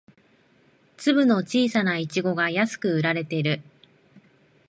[0.97, 3.61] 粒の小さなイチゴが安く売られている